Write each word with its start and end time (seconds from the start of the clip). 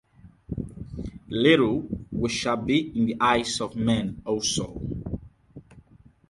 Little 1.29 1.87
we 2.11 2.27
shall 2.29 2.57
be 2.57 2.89
in 2.97 3.05
the 3.05 3.17
eyes 3.21 3.61
of 3.61 3.75
men 3.75 4.19
also. 4.25 4.81